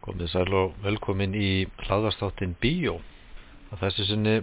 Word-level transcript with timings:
Komið 0.00 0.30
sæl 0.32 0.54
og 0.56 0.76
velkomin 0.80 1.34
í 1.36 1.66
hlaðastáttin 1.84 2.54
Bíó. 2.62 2.94
Að 3.68 3.82
þessi 3.82 4.06
sinni 4.08 4.36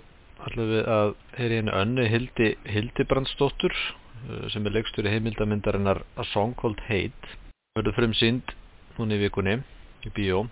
ætlum 0.46 0.68
við 0.70 0.90
að 0.94 1.14
heyri 1.34 1.58
henni 1.58 1.74
önnu 1.74 2.04
Hildi 2.12 2.50
Hildibrandsdóttur 2.70 3.74
uh, 3.74 4.44
sem 4.54 4.70
er 4.70 4.76
leikstur 4.76 5.10
í 5.10 5.14
heimildamindarinnar 5.16 6.04
A 6.14 6.26
Song 6.30 6.54
Called 6.62 6.84
Hate. 6.86 7.34
Verður 7.74 7.98
frum 7.98 8.14
sínd 8.20 8.54
núni 9.00 9.18
í 9.18 9.24
vikunni 9.24 9.56
í 10.06 10.14
Bíó. 10.14 10.44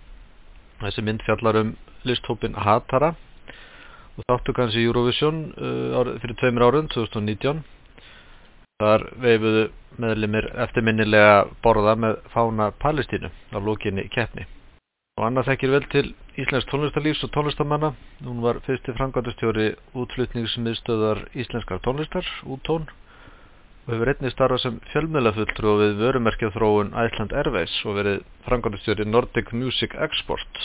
Þessi 0.82 1.06
mynd 1.06 1.22
fjallar 1.28 1.60
um 1.62 1.72
listhópin 2.02 2.58
Hatara 2.66 3.12
og 4.16 4.26
þáttu 4.26 4.56
kannski 4.58 4.84
Eurovision 4.88 5.40
uh, 5.54 6.12
fyrir 6.18 6.34
tveimur 6.42 6.66
árun, 6.66 6.90
2019. 6.90 7.62
Þar 8.82 9.06
veifuðu 9.22 9.64
meðlimir 10.02 10.50
eftirminnilega 10.66 11.46
borða 11.62 11.94
með 11.94 12.20
fána 12.34 12.72
Palestínu 12.82 13.30
á 13.54 13.58
lókinni 13.62 14.10
keppni. 14.10 14.50
Og 15.16 15.24
Anna 15.24 15.40
þekkir 15.46 15.70
vel 15.72 15.84
til 15.88 16.08
Íslensk 16.36 16.68
tónlistarlífs 16.68 17.22
og 17.24 17.30
tónlistamanna. 17.32 17.88
Hún 18.20 18.42
var 18.44 18.58
fyrsti 18.66 18.92
frangandastjóri 18.98 19.70
útflutningsmiðstöðar 19.96 21.22
íslenskar 21.32 21.80
tónlistar, 21.86 22.28
úttón, 22.44 22.84
og 23.86 23.94
hefur 23.94 24.10
einnig 24.12 24.34
starfað 24.34 24.60
sem 24.66 24.76
fjölmiðlafulltrú 24.90 25.72
við 25.80 25.96
vörumerkjað 26.02 26.52
þróun 26.58 26.92
Iceland 26.92 27.32
Airways 27.32 27.78
og 27.88 27.96
verið 27.96 28.20
frangandastjóri 28.44 29.08
Nordic 29.08 29.56
Music 29.56 29.96
Export. 29.96 30.62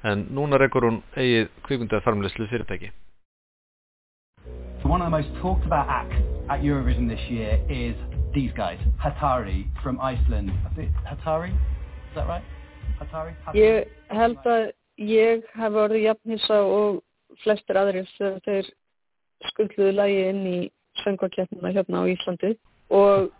En 0.00 0.24
núna 0.32 0.56
rekur 0.56 0.88
hún 0.88 1.02
eigið 1.12 1.52
kvikundað 1.68 2.08
farmleyslu 2.08 2.48
fyrirtæki. 2.48 2.94
So 4.80 4.88
one 4.88 5.04
of 5.04 5.12
the 5.12 5.16
most 5.18 5.28
talked 5.42 5.66
about 5.66 5.92
acts 5.92 6.16
at 6.48 6.64
Eurovision 6.64 7.06
this 7.06 7.28
year 7.28 7.60
is 7.68 7.96
these 8.32 8.56
guys, 8.56 8.80
Hatari 8.96 9.66
from 9.82 10.00
Iceland. 10.00 10.56
Hatari, 11.04 11.52
is 11.52 12.14
that 12.14 12.26
right? 12.26 12.44
Ég 13.54 13.88
held 14.12 14.48
að 14.50 14.64
ég 14.96 15.44
hef 15.54 15.78
orðið 15.84 16.06
jafnhissa 16.06 16.60
og 16.64 17.02
flestir 17.42 17.78
aðrir 17.80 18.08
þegar 18.16 18.40
þeir 18.46 18.70
skuldluðu 19.50 19.96
lægi 19.96 20.22
inn 20.30 20.44
í 20.48 20.58
söngvakeppnuna 21.02 21.74
hérna 21.76 22.02
á 22.02 22.10
Íslandi 22.12 22.54
og 22.96 23.30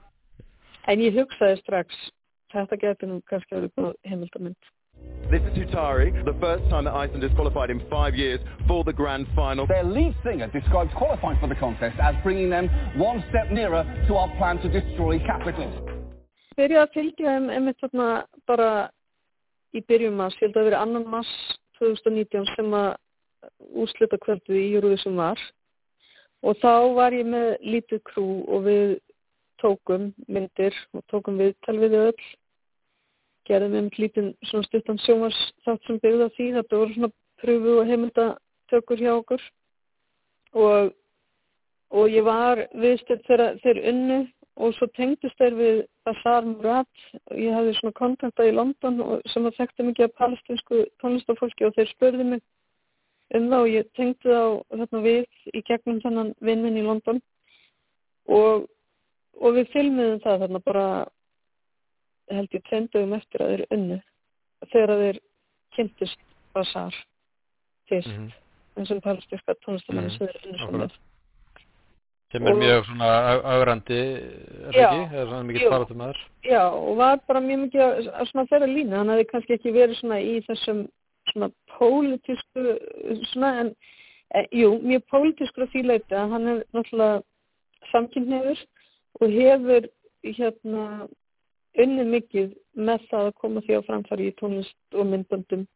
en 0.90 1.02
ég 1.02 1.16
hugsaði 1.16 1.60
strax 1.62 1.96
þetta 2.52 2.80
getur 2.82 3.10
nú 3.10 3.20
kannski 3.30 3.56
verið 3.56 3.72
góð 3.78 3.94
heimildamind. 4.06 4.72
This 5.30 5.42
is 5.42 5.58
Hutari, 5.58 6.12
the 6.24 6.38
first 6.40 6.62
time 6.70 6.84
that 6.84 6.94
Iceland 6.94 7.22
has 7.24 7.32
qualified 7.34 7.68
in 7.68 7.80
five 7.90 8.14
years 8.14 8.40
for 8.68 8.84
the 8.84 8.92
grand 8.92 9.26
final. 9.34 9.66
Their 9.66 9.82
lead 9.82 10.14
singer 10.22 10.46
describes 10.46 10.92
qualifying 10.94 11.38
for 11.40 11.48
the 11.48 11.56
contest 11.56 11.98
as 11.98 12.14
bringing 12.22 12.48
them 12.48 12.70
one 12.96 13.24
step 13.30 13.50
nearer 13.50 13.82
to 14.06 14.14
our 14.14 14.30
plan 14.36 14.58
to 14.62 14.68
destroy 14.68 15.18
Capitol. 15.26 15.68
Byrjaði 16.56 16.80
að 16.80 16.94
fylgja 16.94 17.32
þeim 17.34 17.50
einmitt 17.52 17.82
þarna 17.82 18.06
bara 18.48 18.70
í 19.74 19.82
byrjum 19.86 20.16
mars, 20.20 20.36
ég 20.40 20.48
held 20.48 20.60
að 20.60 20.68
verið 20.70 20.82
annan 20.82 21.08
mars 21.10 21.32
2019 21.80 22.46
sem 22.54 22.74
að 22.76 22.94
úrslita 23.82 24.18
kvöldu 24.22 24.56
í 24.56 24.72
Eurovision 24.74 25.18
var. 25.18 25.40
Og 26.46 26.58
þá 26.62 26.72
var 26.96 27.14
ég 27.16 27.26
með 27.28 27.54
lítið 27.64 28.02
krú 28.06 28.26
og 28.46 28.66
við 28.66 28.96
tókum 29.62 30.10
myndir 30.28 30.74
og 30.94 31.04
tókum 31.10 31.38
við 31.40 31.54
talvið 31.66 31.96
öll. 32.02 32.26
Gerðum 33.46 33.86
um 33.86 33.90
lítinn 33.94 34.32
svona 34.48 34.66
stuttan 34.66 35.00
sjómars 35.04 35.38
þátt 35.64 35.86
sem 35.86 36.00
byggði 36.02 36.26
á 36.26 36.34
því. 36.36 36.46
Þetta 36.58 36.80
voru 36.80 36.96
svona 36.96 37.12
pröfu 37.42 37.74
og 37.80 37.90
heimildatökur 37.90 39.02
hjá 39.02 39.12
okkur. 39.14 39.44
Og, 40.56 40.92
og 41.94 42.10
ég 42.10 42.26
var 42.26 42.66
viðstöld 42.74 43.26
þegar 43.28 43.82
unnu 43.92 44.20
og 44.56 44.72
svo 44.76 44.88
tengdist 44.96 45.36
þeir 45.40 45.56
við 45.58 45.80
Bassar 46.06 46.46
Murat 46.48 47.02
ég 47.36 47.52
hafði 47.52 47.74
svona 47.76 47.96
kontakta 47.98 48.46
í 48.48 48.54
London 48.54 49.00
sem 49.28 49.48
að 49.48 49.58
þekkti 49.58 49.88
mikið 49.88 50.08
af 50.08 50.14
palestinsku 50.20 50.84
tónlistafólki 51.02 51.66
og 51.68 51.74
þeir 51.76 51.90
spurði 51.92 52.28
mig 52.30 52.44
um 53.36 53.48
það 53.50 53.64
og 53.64 53.72
ég 53.72 53.90
tengdi 53.98 54.30
þá 54.30 54.42
þarna 54.70 55.02
við 55.04 55.52
í 55.52 55.62
gegnum 55.66 56.00
þennan 56.04 56.32
vinnin 56.48 56.78
í 56.78 56.84
London. 56.86 57.20
Og, 58.32 58.64
og 59.38 59.58
við 59.58 59.68
filmiðum 59.74 60.22
það 60.24 60.44
þarna 60.44 60.62
bara 60.66 60.86
held 62.32 62.56
ég 62.56 62.64
tveimdögum 62.70 63.16
eftir 63.18 63.44
að 63.44 63.52
þeir 63.52 63.66
unnu 63.76 63.98
þegar 64.72 65.02
þeir 65.02 65.20
kynntist 65.76 66.24
Bassar 66.56 66.94
fyrst 67.90 68.08
mm 68.08 68.24
-hmm. 68.24 68.32
eins 68.78 68.90
og 68.90 69.02
palestinska 69.02 69.54
tónlistamanni 69.66 70.16
sem 70.16 70.26
þeir 70.26 70.46
unnu 70.46 70.58
svona 70.64 70.88
sem 72.36 72.48
er 72.50 72.58
mjög 72.60 72.86
svona 72.90 73.10
augrandi 73.54 73.98
er 73.98 74.76
já, 74.76 74.86
ekki? 74.86 75.02
eða 75.16 75.26
svona 75.30 75.48
mikið 75.48 75.68
faratum 75.72 76.04
aður 76.06 76.22
já 76.46 76.62
og 76.68 76.92
var 77.00 77.20
bara 77.28 77.42
mjög 77.44 77.62
mikið 77.64 77.84
að, 77.86 78.08
að 78.12 78.30
svona 78.30 78.46
þeirra 78.52 78.70
lína 78.70 79.00
hann 79.00 79.12
hefði 79.14 79.28
kannski 79.32 79.56
ekki 79.56 79.74
verið 79.76 80.00
svona 80.00 80.20
í 80.22 80.34
þessum 80.46 80.82
svona 81.32 81.50
pólitísku 81.76 82.76
svona 83.32 83.52
en 83.62 83.72
e, 84.34 84.44
jú, 84.60 84.72
mjög 84.82 85.06
pólitískur 85.12 85.66
að 85.66 85.72
því 85.74 85.84
leiti 85.90 86.18
að 86.18 86.34
hann 86.34 86.50
er 86.52 86.64
náttúrulega 86.76 87.22
samkynniður 87.92 88.66
og 89.20 89.38
hefur 89.38 89.88
hérna 90.26 90.84
unnið 91.76 92.12
mikið 92.12 92.52
með 92.88 93.08
það 93.10 93.30
að 93.30 93.40
koma 93.40 93.62
því 93.64 93.80
á 93.80 93.86
framfari 93.88 94.28
í 94.30 94.36
tónlist 94.40 94.96
og 94.96 95.08
myndböndum 95.10 95.66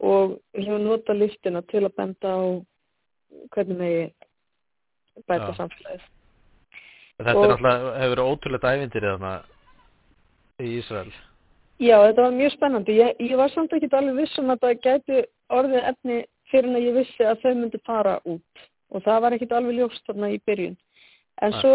og 0.00 0.36
hefur 0.56 0.82
nota 0.82 1.16
listina 1.16 1.62
til 1.72 1.84
að 1.84 1.96
benda 1.96 2.34
á 2.34 2.40
hvernig 3.54 3.78
megi 3.78 4.04
bæta 5.28 5.52
samfélagið. 5.58 6.04
Þetta 7.20 7.34
og, 7.36 7.42
er 7.44 7.50
náttúrulega, 7.52 7.90
hefur 8.00 8.14
verið 8.14 8.30
ótrúlega 8.30 8.74
ævindir 8.76 9.06
þarna 9.08 9.32
í 10.60 10.70
Ísrael. 10.78 11.10
Já, 11.80 11.96
þetta 12.04 12.26
var 12.26 12.36
mjög 12.36 12.54
spennandi. 12.54 12.96
Ég, 13.00 13.22
ég 13.24 13.40
var 13.40 13.52
samt 13.54 13.72
ekki 13.76 13.88
alveg 13.96 14.20
vissum 14.20 14.52
að 14.52 14.62
það 14.64 14.80
gæti 14.84 15.24
orðið 15.56 15.88
efni 15.90 16.20
fyrir 16.50 16.70
en 16.70 16.82
ég 16.82 16.96
vissi 16.98 17.26
að 17.26 17.42
þau 17.44 17.52
myndi 17.56 17.80
fara 17.86 18.18
út 18.28 18.64
og 18.90 19.04
það 19.04 19.20
var 19.24 19.36
ekkit 19.36 19.52
alveg 19.54 19.78
ljóst 19.78 20.08
þarna 20.08 20.32
í 20.34 20.40
byrjun. 20.48 20.76
En 21.40 21.54
ja. 21.54 21.60
svo 21.62 21.74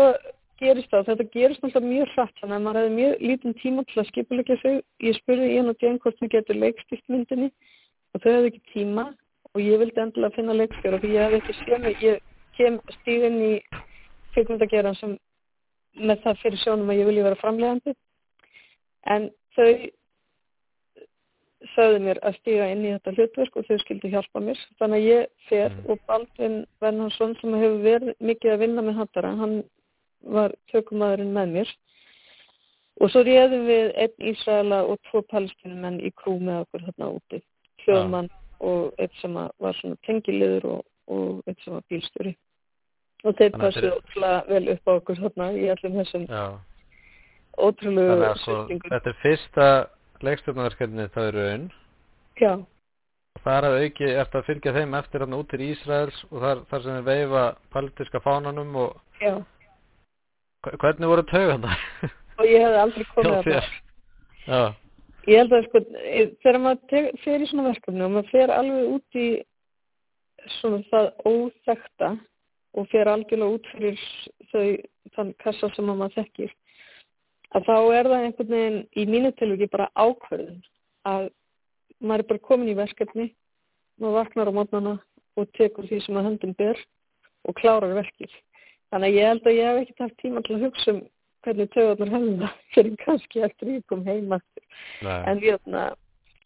gerist 0.60 0.92
það, 0.92 1.08
þetta 1.10 1.28
gerist 1.34 1.64
náttúrulega 1.64 1.92
mjög 1.94 2.12
hratt 2.14 2.42
þannig 2.42 2.58
að 2.58 2.66
maður 2.66 2.80
hefði 2.82 2.96
mjög 3.00 3.24
lítinn 3.30 3.58
tíma 3.62 3.86
til 3.90 4.02
að 4.02 4.10
skipulegja 4.12 4.58
sig. 4.62 4.78
Ég 5.04 5.18
spurði 5.20 5.50
í 5.52 5.58
hann 5.60 5.72
og 5.72 5.80
djeng 5.82 6.02
hvort 6.04 6.20
þau 6.20 6.32
getur 6.36 6.60
leikstýrt 6.62 7.06
myndinni 7.12 7.50
og 8.14 8.22
þau 8.24 8.32
hefði 8.32 8.52
ekki 8.52 8.64
tíma 8.74 9.08
og 9.56 9.64
ég 9.64 9.82
vildi 9.82 10.04
endilega 10.04 10.36
finna 10.36 10.56
leikstjóra 10.60 11.02
því 11.02 11.14
ég 11.16 11.26
hefði 11.26 11.42
ekki 11.42 11.58
séð 11.62 11.84
mig, 11.86 12.04
ég 12.04 12.22
kem 12.58 12.80
stíðin 13.00 13.38
í 13.44 13.54
fyrkvöldageran 14.36 14.98
sem 15.00 15.18
með 15.96 16.24
það 16.26 16.42
fyrir 16.42 16.62
sjónum 16.64 16.92
að 16.92 17.00
ég 17.02 17.10
vilja 17.10 17.28
vera 17.30 17.40
framlegandi 17.40 17.96
en 19.16 19.30
þau 19.56 19.70
sögðu 21.74 22.02
mér 22.04 22.20
að 22.26 22.38
stíga 22.40 22.68
inn 22.72 22.84
í 22.86 22.92
þetta 22.94 23.14
hlutverk 23.16 23.58
og 23.58 23.68
þau 23.68 23.80
skildi 23.82 24.12
hjálpa 24.12 24.42
mér 24.44 24.60
þannig 24.80 25.00
að 25.00 25.08
ég 25.08 25.32
fer 25.50 25.72
mm. 25.72 25.88
og 25.90 26.04
Baldvin 26.10 26.58
Vernhansson 26.84 27.34
sem 27.40 27.58
hefur 27.58 27.82
verið 27.86 28.14
mikið 28.30 28.54
að 28.54 28.62
vinna 28.66 28.86
með 28.86 29.00
hattara, 29.02 29.34
hann 29.40 29.58
var 30.36 30.56
tökumadurinn 30.72 31.34
með 31.36 31.54
mér 31.58 31.74
og 33.02 33.12
svo 33.12 33.24
réðum 33.28 33.66
við 33.68 33.92
einn 34.04 34.28
Ísraela 34.32 34.82
og 34.90 35.00
tvo 35.10 35.24
palestinumenn 35.32 36.02
í 36.06 36.12
krú 36.16 36.38
með 36.40 36.66
okkur 36.66 36.86
þarna 36.90 37.12
úti 37.18 37.42
hljóðmann 37.86 38.30
ja. 38.32 38.42
og 38.70 39.02
eitt 39.02 39.18
sem 39.22 39.36
var 39.36 39.80
svona 39.80 40.00
tengiliður 40.08 40.70
og, 40.78 40.86
og 41.08 41.42
sem 41.64 41.74
var 41.74 41.84
bílstjóri. 41.92 42.36
Og 43.26 43.36
þeir 43.40 43.58
passu 43.58 43.90
ótrúlega 43.90 44.40
vel 44.50 44.70
upp 44.76 44.90
á 44.90 44.92
okkur 44.96 45.22
þarna 45.24 45.50
í 45.58 45.68
allum 45.74 46.00
þessum 46.00 46.26
ótrúlegu 47.56 48.32
sviptingum 48.44 48.94
Þetta 48.94 49.12
er 49.12 49.20
fyrsta 49.24 49.68
leikstjórnarverkefni 50.26 51.10
það 51.14 51.30
eru 51.32 51.46
einn 51.52 51.68
Já. 52.40 52.54
Það 53.44 53.58
er 53.58 53.68
að 53.68 53.78
auki 53.84 54.12
eftir 54.12 54.40
að 54.40 54.48
fylgja 54.50 54.74
þeim 54.76 54.96
eftir 55.00 55.24
hann 55.24 55.38
út 55.38 55.56
í 55.56 55.70
Ísraels 55.72 56.22
og 56.30 56.38
þar, 56.44 56.62
þar 56.70 56.84
sem 56.84 56.98
þeir 56.98 57.10
veifa 57.10 57.44
palestiska 57.76 58.22
fánanum 58.24 58.80
og 58.84 59.22
Já. 59.24 59.36
Hvernig 60.66 61.12
voru 61.12 61.26
taugan 61.30 61.66
það? 61.66 62.14
Og 62.36 62.48
ég 62.50 62.64
hef 62.66 62.80
aldrei 62.82 63.06
komið 63.14 63.36
að 63.36 63.50
það. 63.50 63.68
Já. 64.46 64.64
Ég 65.26 65.42
held 65.42 65.54
að 65.58 65.68
sko, 65.68 65.82
þegar 66.44 66.62
maður 66.62 67.12
fer 67.24 67.42
í 67.44 67.50
svona 67.50 67.68
verkefni 67.70 68.06
og 68.06 68.12
maður 68.14 68.32
fer 68.34 68.54
alveg 68.54 68.90
út 68.96 69.20
í 69.20 69.28
svona 70.60 70.82
það 70.92 71.10
óþekta 71.26 72.12
og 72.76 72.88
fer 72.92 73.10
algjörlega 73.10 73.58
út 73.58 73.68
fyrir 73.72 74.06
þau, 74.52 74.68
þann 75.16 75.34
kassa 75.44 75.72
sem 75.76 75.88
maður 75.90 76.16
þekkir, 76.20 76.54
að 77.56 77.68
þá 77.70 77.76
er 77.78 78.10
það 78.12 78.26
einhvern 78.28 78.54
veginn 78.56 78.80
í 78.96 79.06
mínu 79.10 79.32
tilvægi 79.40 79.72
bara 79.72 79.92
ákverðin 79.96 80.62
að 81.08 81.30
maður 82.00 82.24
er 82.26 82.30
bara 82.32 82.46
komin 82.50 82.72
í 82.72 82.78
verkefni, 82.78 83.30
maður 84.02 84.18
vaknar 84.20 84.52
á 84.52 84.58
mótnana 84.58 84.96
og 85.40 85.52
tekur 85.58 85.88
því 85.88 86.02
sem 86.04 86.20
að 86.20 86.30
höndin 86.30 86.56
ber 86.58 86.80
og 87.46 87.58
klárar 87.60 87.96
verkið. 87.96 88.32
Þannig 88.92 89.12
að 89.12 89.20
ég 89.20 89.30
held 89.30 89.48
að 89.48 89.58
ég 89.58 89.70
hef 89.70 89.82
ekkert 89.82 90.04
haft 90.06 90.18
tíma 90.22 90.44
til 90.46 90.56
að 90.58 90.66
hugsa 90.68 90.94
um 90.94 91.04
hvernig 91.46 91.72
töðunar 91.74 92.12
hefðum 92.16 92.42
það 92.42 92.58
fyrir 92.74 92.98
kannski 93.04 93.46
eftir 93.46 93.72
ég 93.76 93.86
kom 93.92 94.04
heima. 94.08 94.40
En, 95.06 95.42
jötna, 95.44 95.88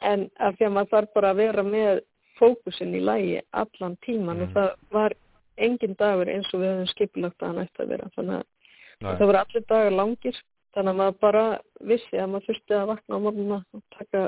en 0.06 0.28
af 0.38 0.58
því 0.58 0.68
að 0.68 0.76
maður 0.76 0.94
þarf 0.94 1.14
bara 1.16 1.34
að 1.34 1.42
vera 1.44 1.66
með 1.66 2.02
fókusin 2.40 2.96
í 2.98 3.02
lægi 3.04 3.42
allan 3.52 3.98
tíman 4.06 4.40
mm. 4.40 4.46
og 4.46 4.56
það 4.56 4.70
var 4.96 5.16
engin 5.60 5.98
dagur 6.00 6.32
eins 6.32 6.48
og 6.54 6.64
við 6.64 6.72
hefum 6.72 6.94
skipilagt 6.94 7.44
að 7.44 7.52
hann 7.52 7.66
ætti 7.66 7.84
að 7.84 7.92
vera. 7.94 8.08
Þannig 8.16 8.40
að 8.40 9.20
það 9.20 9.28
voru 9.28 9.42
allir 9.42 9.68
dagar 9.68 9.96
langir 9.96 10.40
þannig 10.76 10.94
að 10.94 11.02
maður 11.02 11.20
bara 11.26 11.44
vissi 11.92 12.20
að 12.20 12.32
maður 12.32 12.48
þurfti 12.50 12.78
að 12.78 12.90
vakna 12.94 13.20
á 13.20 13.24
morgunna 13.26 13.60
og 13.76 13.84
taka, 13.98 14.24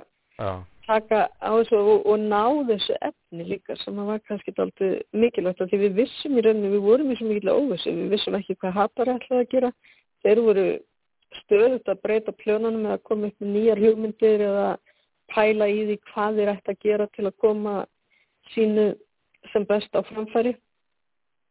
taka 0.87 1.21
á 1.37 1.51
þessu 1.55 1.79
og, 1.79 2.05
og 2.09 2.23
ná 2.25 2.43
þessu 2.69 2.99
efni 2.99 3.47
líka 3.47 3.77
sem 3.81 3.99
var 4.11 4.21
kannski 4.27 4.53
aldrei 4.57 5.01
mikilvægt 5.13 5.65
því 5.71 5.81
við 5.85 5.99
vissum 6.01 6.37
í 6.37 6.45
rauninni, 6.45 6.71
við 6.75 6.87
vorum 6.87 7.11
í 7.11 7.17
svo 7.19 7.29
mikilvægt 7.29 7.57
óvissu, 7.57 7.95
við 7.97 8.15
vissum 8.15 8.39
ekki 8.39 8.57
hvað 8.59 8.79
hattar 8.79 9.13
ætlaði 9.15 9.45
að 9.45 9.51
gera. 9.55 9.73
Þeir 10.21 10.43
voru 10.45 10.65
stöðut 11.41 11.91
að 11.91 12.01
breyta 12.03 12.33
plönunum 12.35 12.87
eða 12.89 13.03
koma 13.07 13.29
upp 13.29 13.43
með 13.43 13.53
nýjar 13.55 13.81
hugmyndir 13.81 14.43
eða 14.49 14.67
pæla 15.31 15.67
í 15.71 15.83
því 15.87 15.97
hvað 16.11 16.39
þeir 16.39 16.51
ætti 16.55 16.73
að 16.73 16.81
gera 16.85 17.07
til 17.15 17.27
að 17.29 17.37
koma 17.43 17.75
sínu 18.55 18.91
sem 19.51 19.65
best 19.65 19.95
á 19.95 20.01
framfæri. 20.05 20.55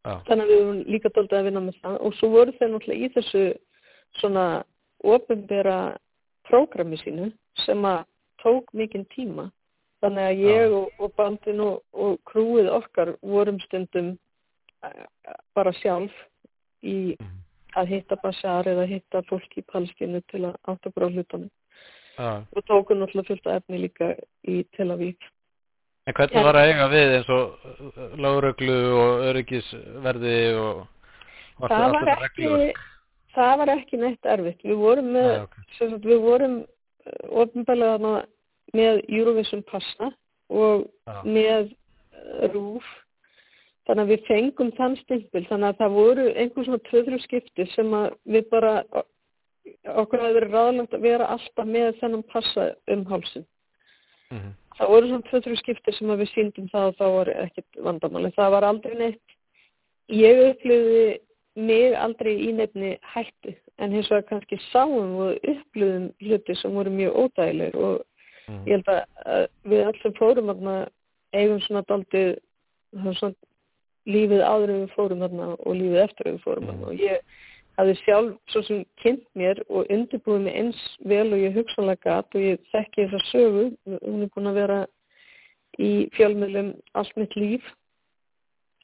Já. 0.06 0.14
Þannig 0.28 0.44
að 0.44 0.50
við 0.50 0.62
vorum 0.64 0.84
líka 0.88 1.12
doldið 1.14 1.38
að 1.38 1.48
vinna 1.48 1.62
með 1.64 1.80
það 1.82 1.96
og 2.00 2.14
svo 2.16 2.30
voru 2.32 2.54
þeir 2.56 2.70
náttúrulega 2.72 3.04
í 3.04 3.12
þessu 3.16 3.42
svona 4.20 4.44
ofinbera 5.04 5.78
prógrami 6.48 6.98
sínu 7.00 7.30
sem 7.66 7.84
að 7.84 8.06
tók 8.42 8.72
mikinn 8.72 9.04
tíma. 9.12 9.50
Þannig 10.00 10.30
að 10.30 10.40
ég 10.46 10.72
og, 10.72 10.88
og 10.96 11.12
bandin 11.18 11.60
og, 11.60 11.82
og 11.92 12.16
krúið 12.24 12.70
okkar 12.72 13.12
vorum 13.20 13.60
stundum 13.66 14.14
eh, 14.84 15.04
bara 15.54 15.74
sjálf 15.82 16.14
í 16.80 17.16
Mhm. 17.20 17.40
að 17.76 17.90
hitta 17.94 18.16
Bashar 18.16 18.66
eða 18.66 18.86
hitta 18.88 19.22
fólk 19.28 19.52
í 19.58 19.62
Palestínu 19.62 20.22
til 20.30 20.46
að 20.48 20.56
átta 20.66 20.90
á 20.90 21.06
hlutunum. 21.06 21.50
Og 22.18 22.64
tókum 22.66 22.98
náttúrulega 22.98 23.28
fullt 23.28 23.46
af 23.46 23.62
efni 23.62 23.78
líka 23.86 24.16
í 24.48 24.64
Tel 24.76 24.90
Aviv. 24.90 25.16
En 26.08 26.14
hvernig 26.16 26.44
var 26.44 26.56
að 26.56 26.68
eiga 26.70 26.86
við 26.90 27.12
eins 27.18 27.28
og 27.34 28.14
lágröglu 28.24 28.76
og 28.96 29.24
öryggisverði 29.30 30.36
og 30.56 30.86
allt- 31.60 31.70
Það 31.70 31.84
allt 31.84 31.92
var 31.92 32.06
þetta 32.08 32.24
ekki, 32.30 32.42
regluverk? 32.46 32.78
það 33.36 33.58
var 33.60 33.72
ekki 33.76 33.96
neitt 34.00 34.24
erfitt. 34.34 34.62
Við 34.64 34.76
vorum 34.80 35.10
með, 35.12 35.28
Nei, 35.28 35.42
ok. 35.44 35.54
sem 35.78 35.90
sagt, 35.90 36.04
við 36.08 36.20
vorum 36.24 36.56
ofinbælega 37.30 37.98
þarna 37.98 38.14
með 38.74 39.02
Eurovision 39.08 39.62
passa 39.68 40.10
og 40.50 40.88
Já. 41.06 41.22
með 41.24 41.70
eh, 41.70 42.48
RÚF. 42.54 42.88
Þannig 43.88 44.02
að 44.04 44.10
við 44.12 44.26
fengum 44.26 44.72
þann 44.76 44.96
stimpil. 45.02 45.44
Þannig 45.50 45.68
að 45.72 45.78
það 45.80 45.94
voru 45.94 46.26
einhvern 46.34 46.64
svona 46.66 46.82
tvöðru 46.90 47.20
skipti 47.24 47.66
sem 47.74 47.90
að 47.96 48.12
við 48.26 48.50
bara, 48.50 48.74
okkur 50.00 50.20
hafi 50.22 50.36
verið 50.36 50.52
ráðlegt 50.54 50.94
að 50.94 51.00
vera 51.06 51.26
alltaf 51.34 51.66
með 51.66 51.98
þennan 52.00 52.22
passa 52.32 52.74
um 52.88 53.04
hálsinn. 53.04 53.46
Mhm. 54.30 54.52
Það 54.78 54.92
voru 54.94 55.08
svona 55.10 55.26
tvö-þrjú 55.28 55.56
skiptir 55.60 55.94
sem 55.96 56.12
við 56.20 56.30
síndum 56.34 56.68
það 56.72 56.86
og 56.90 56.94
þá 57.00 57.06
var 57.16 57.32
ekkert 57.46 57.80
vandamáli. 57.84 58.30
Það 58.36 58.52
var 58.54 58.68
aldrei 58.68 58.94
neitt, 58.98 59.34
ég 60.08 60.44
upplöði 60.50 61.02
mig 61.56 61.96
aldrei 61.98 62.36
í 62.46 62.52
nefni 62.54 62.92
hættu 63.14 63.54
en 63.78 63.92
hins 63.92 64.08
vegar 64.10 64.28
kannski 64.28 64.60
sáum 64.70 65.16
og 65.20 65.50
upplöðum 65.50 66.06
hluti 66.22 66.54
sem 66.56 66.72
voru 66.74 66.90
mjög 66.94 67.18
ódægilegir 67.24 67.76
og 67.76 68.06
Mhm. 68.50 68.64
ég 68.66 68.72
held 68.72 68.88
að, 68.90 69.46
við 69.64 69.86
allir 69.86 70.16
fórum 70.18 70.50
þarna 70.50 70.74
eigum 71.32 71.60
svona 71.60 71.84
það 71.86 72.04
er 72.14 73.14
svona 73.14 73.34
lífið 74.10 74.42
áður 74.42 74.72
við 74.74 74.94
fórum 74.96 75.22
þarna 75.22 75.46
og 75.60 75.76
lífið 75.76 76.02
eftir 76.04 76.30
við 76.32 76.40
fórum 76.44 76.66
þarna 76.70 76.88
og 76.88 76.94
ég 76.98 77.20
hafði 77.80 77.96
sjálf 78.04 78.52
svo 78.52 78.62
sem 78.66 78.86
kynnt 79.02 79.26
mér 79.38 79.60
og 79.68 79.90
undirbúið 79.92 80.46
mig 80.46 80.56
eins 80.60 80.80
vel 81.08 81.26
og 81.32 81.42
ég 81.42 81.56
hugsanlega 81.56 82.04
gat 82.06 82.36
og 82.36 82.44
ég 82.44 82.64
þekki 82.72 83.06
þessa 83.08 83.20
sögu, 83.30 83.66
hún 84.04 84.24
er 84.24 84.32
búin 84.34 84.50
að 84.50 84.58
vera 84.60 84.80
í 85.80 85.92
fjölmiðlum 86.16 86.74
allt 86.98 87.20
mitt 87.20 87.36
líf 87.38 87.66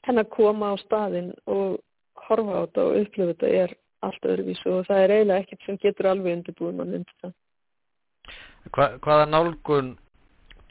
en 0.07 0.21
að 0.21 0.31
koma 0.33 0.73
á 0.73 0.75
staðinn 0.81 1.33
og 1.45 1.79
horfa 2.27 2.57
á 2.57 2.63
þetta 2.65 2.85
og 2.85 2.99
upplifa 3.01 3.33
þetta 3.33 3.51
er 3.63 3.75
allt 4.07 4.27
öðruvísu 4.29 4.73
og 4.73 4.87
það 4.87 5.03
er 5.03 5.13
eiginlega 5.15 5.43
ekkert 5.43 5.65
sem 5.65 5.79
getur 5.83 6.11
alveg 6.11 6.37
undirbúið 6.37 6.77
mann 6.77 6.97
undir 6.99 7.17
það. 7.21 7.33
Hva, 8.75 8.87
hvaða 9.03 9.27
nálgun 9.31 9.93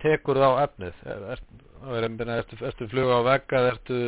tekur 0.03 0.41
þá 0.41 0.49
efnið? 0.67 1.03
Er, 1.13 1.27
er, 1.35 1.45
er, 1.97 2.09
er, 2.37 2.57
ertu 2.71 2.89
fluga 2.93 3.21
á 3.21 3.29
vegga, 3.33 3.63
ertu, 3.73 4.01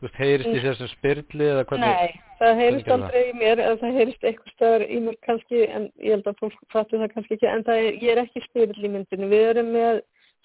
þú 0.00 0.06
veist, 0.06 0.16
heyrist 0.16 0.48
í 0.48 0.60
þessum 0.64 0.88
spyrli 0.94 1.46
eða 1.46 1.64
hvernig? 1.68 1.90
Nei, 1.90 2.20
það 2.40 2.60
heyrist 2.62 2.92
aldrei 2.94 3.20
í 3.20 3.34
mér, 3.36 3.60
eða 3.60 3.78
það 3.82 3.98
heyrist 3.98 4.24
eitthvað 4.24 4.54
stöðar 4.54 4.84
í 4.86 5.00
mér 5.04 5.18
kannski, 5.26 5.60
en 5.68 5.88
ég 6.00 6.14
held 6.16 6.30
að 6.30 6.38
fólk 6.40 6.62
fattu 6.72 7.00
það 7.00 7.12
kannski 7.14 7.36
ekki, 7.36 7.48
en 7.50 7.64
það 7.66 7.80
er, 7.82 7.98
ég 8.00 8.12
er 8.14 8.22
ekki 8.24 8.44
spyrill 8.46 8.86
í 8.88 8.92
myndinu. 8.94 9.28
Við 9.28 9.48
erum 9.50 9.72
með, 9.76 10.00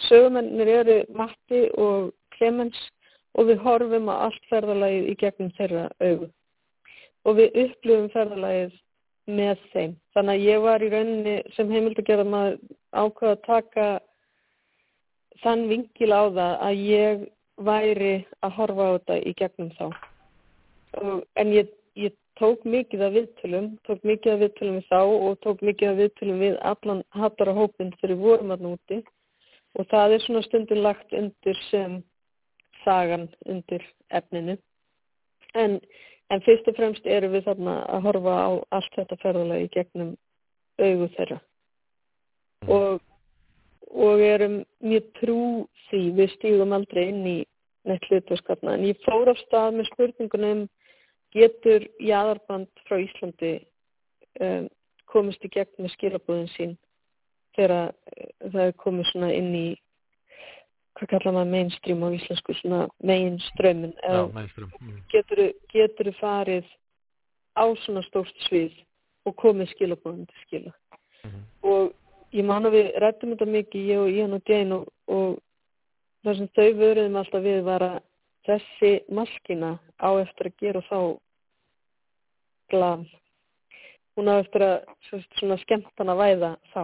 sögumennir 0.10 0.72
eru 0.74 0.98
Matti 1.16 1.62
og 1.80 2.10
Clemens 2.36 2.81
og 3.36 3.48
við 3.48 3.63
horfum 3.63 4.12
á 4.12 4.16
allt 4.28 4.50
ferðalagið 4.52 5.07
í 5.12 5.16
gegnum 5.22 5.54
þeirra 5.56 5.86
augu. 6.04 6.28
Og 7.25 7.40
við 7.40 7.56
upplifum 7.63 8.12
ferðalagið 8.12 8.75
með 9.25 9.63
þeim. 9.72 9.96
Þannig 10.16 10.36
að 10.36 10.50
ég 10.50 10.66
var 10.66 10.84
í 10.84 10.90
rauninni 10.92 11.38
sem 11.56 11.72
heimildagerða 11.72 12.28
maður 12.30 12.60
ákvað 12.92 13.31
að 13.31 13.46
taka 13.48 13.88
þann 15.44 15.66
vingil 15.72 16.12
á 16.12 16.24
það 16.36 16.54
að 16.68 16.84
ég 16.86 17.25
væri 17.57 18.25
að 18.44 18.56
horfa 18.60 18.86
á 18.86 18.94
þetta 18.96 19.18
í 19.22 19.34
gegnum 19.40 19.72
þá. 19.78 19.88
En 21.40 21.52
ég, 21.52 21.72
ég 22.00 22.16
tók 22.40 22.63
mikið 22.68 23.04
af 23.07 23.13
viðtölum, 23.16 23.69
tók 23.88 24.04
mikið 24.04 24.34
af 24.34 24.42
viðtölum 24.44 24.80
við 24.80 24.90
þá 24.90 25.00
og 25.04 25.38
tók 25.44 25.63
mikið 25.63 25.92
af 25.92 26.00
viðtölum 26.02 26.42
við 26.44 26.57
allan 26.72 27.04
hattara 27.16 27.56
hópin 27.56 27.94
þegar 28.00 28.16
við 28.16 28.25
vorum 28.25 28.56
að 28.56 28.66
núti 28.68 29.00
og 29.75 29.88
það 29.92 30.16
er 30.16 30.24
svona 30.24 30.44
stundin 30.46 30.84
lagt 30.84 31.16
undir 31.16 31.62
sem 31.69 31.98
sagan 32.84 33.28
undir 33.50 33.84
efninu. 34.10 34.57
En, 35.56 35.80
en 36.31 36.44
fyrst 36.46 36.68
og 36.69 36.78
fremst 36.78 37.07
erum 37.07 37.34
við 37.36 37.48
þarna 37.48 37.80
að 37.92 38.07
horfa 38.07 38.36
á 38.36 38.52
allt 38.78 38.96
þetta 39.00 39.19
ferðalega 39.24 39.68
í 39.68 39.74
gegnum 39.74 40.16
augu 40.80 41.10
þeirra. 41.16 41.40
Og, 42.68 43.02
og 43.91 44.21
erum 44.23 44.63
mjög 44.83 45.11
trú 45.19 45.41
því 45.89 46.01
við 46.17 46.33
stígum 46.35 46.73
aldrei 46.75 47.09
inn 47.09 47.25
í 47.27 47.37
neitt 47.85 48.07
hlutverskapna. 48.09 48.75
En 48.75 48.85
ég 48.87 48.99
fór 49.05 49.29
af 49.29 49.39
stað 49.43 49.77
með 49.77 49.89
spurningunum 49.91 50.65
getur 51.35 51.85
jæðarband 52.01 52.69
frá 52.87 52.97
Íslandi 53.03 53.53
um, 54.41 54.69
komist 55.11 55.43
í 55.45 55.51
gegn 55.53 55.83
með 55.83 55.93
skilabúðin 55.93 56.49
sín 56.55 56.77
þegar 57.57 57.91
uh, 57.91 58.29
það 58.51 58.63
er 58.65 58.79
komið 58.81 59.11
svona 59.11 59.33
inn 59.35 59.51
í 59.55 59.67
hvað 60.95 61.11
kallar 61.11 61.35
maður 61.35 61.51
mainstream 61.51 62.03
á 62.07 62.09
íslensku 62.15 62.55
svona 62.55 62.85
mainströmmin. 63.03 63.93
Mm. 63.99 65.03
getur 65.11 65.41
getur 65.73 66.11
farið 66.21 66.67
á 67.59 67.65
svona 67.83 68.03
stórt 68.07 68.47
svið 68.47 68.73
og 69.27 69.35
komið 69.41 69.73
skilabúðin 69.75 70.27
til 70.31 70.43
skila 70.45 70.73
Mhm. 71.25 71.41
og 71.63 71.94
ég 72.35 72.45
man 72.45 72.68
að 72.68 72.77
við 72.77 72.89
rættum 73.01 73.33
þetta 73.33 73.47
mikið 73.51 73.89
ég 73.89 74.01
og 74.01 74.11
Ian 74.11 74.37
og 74.37 74.49
Jane 74.49 74.80
og, 74.80 74.87
og 75.07 75.37
það 76.25 76.39
sem 76.39 76.49
þau 76.57 76.69
vöruðum 76.81 77.19
alltaf 77.21 77.45
við 77.45 77.61
var 77.65 77.85
að 77.85 77.97
þessi 78.45 78.92
maskina 79.15 79.75
á 80.01 80.09
eftir 80.21 80.49
að 80.49 80.57
gera 80.61 80.81
þá 80.89 80.99
glam. 82.73 83.06
Hún 84.15 84.31
á 84.31 84.35
eftir 84.39 84.65
að 84.65 85.23
svona 85.39 85.57
skemmtana 85.63 86.15
væða 86.18 86.51
þá. 86.73 86.83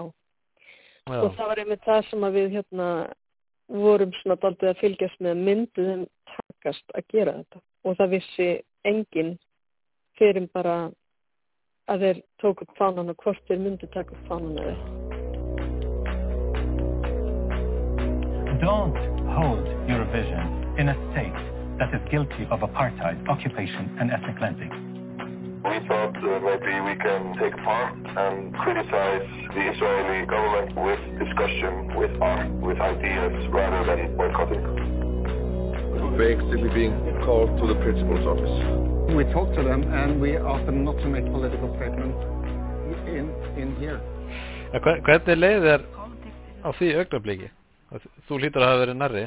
Já, 1.10 1.18
og 1.18 1.36
það 1.36 1.50
var 1.50 1.62
einmitt 1.64 1.86
það 1.88 2.02
sem 2.10 2.26
að 2.28 2.38
við 2.38 2.58
hérna 2.58 2.88
vorum 3.72 4.16
svona 4.20 4.38
daldið 4.42 4.72
að 4.72 4.82
fylgjast 4.82 5.22
með 5.24 5.46
myndið 5.48 5.92
þeim 5.92 6.08
takast 6.36 6.98
að 6.98 7.08
gera 7.16 7.38
þetta. 7.40 7.64
Og 7.88 7.98
það 8.00 8.18
vissi 8.18 8.50
enginn 8.88 9.38
fyrir 10.20 10.50
bara 10.54 10.80
að 11.92 12.06
þeir 12.06 12.26
tók 12.44 12.66
upp 12.66 12.76
fánan 12.78 13.14
og 13.14 13.24
hvort 13.24 13.48
þeir 13.48 13.64
myndi 13.64 13.90
taka 13.96 14.16
upp 14.16 14.28
fánan 14.30 14.60
eða 14.62 15.01
Don't 18.62 18.94
hold 19.26 19.66
Eurovision 19.90 20.78
in 20.78 20.90
a 20.90 20.96
state 21.12 21.34
that 21.80 21.90
is 21.96 22.02
guilty 22.12 22.46
of 22.52 22.60
apartheid, 22.60 23.28
occupation 23.28 23.98
and 24.00 24.12
ethnic 24.12 24.38
cleansing. 24.38 24.70
We 25.66 25.78
thought 25.88 26.14
uh, 26.14 26.40
maybe 26.46 26.74
we 26.86 26.94
can 27.02 27.34
take 27.42 27.58
part 27.66 27.96
and 27.98 28.54
criticize 28.62 29.26
the 29.58 29.64
Israeli 29.74 30.28
government 30.28 30.78
with 30.78 31.02
discussion, 31.18 31.98
with 31.98 32.12
art, 32.22 32.52
with 32.62 32.78
ideas, 32.80 33.34
rather 33.50 33.82
than 33.90 34.16
boycotting. 34.16 34.62
Basically 36.18 36.70
being 36.70 36.94
called 37.26 37.58
to 37.58 37.66
the 37.66 37.76
principal's 37.82 38.26
office. 38.30 39.16
We 39.16 39.24
talked 39.34 39.56
to 39.56 39.64
them 39.64 39.84
and 39.92 40.22
we 40.22 40.38
asked 40.38 40.68
them 40.68 40.84
not 40.86 40.98
to 40.98 41.08
make 41.08 41.26
political 41.26 41.74
statements 41.78 42.18
in, 43.10 43.26
in 43.58 43.76
here. 43.82 44.00
En 44.74 44.82
hver- 44.86 45.02
Hvernig 45.02 45.38
leið 45.42 45.66
þér 45.66 45.82
á 46.62 46.70
því 46.78 46.94
augnabliki? 47.02 47.50
Þú 47.92 48.40
hlýtur 48.40 48.64
að 48.64 48.70
hafa 48.70 48.84
verið 48.86 49.00
nærri. 49.00 49.24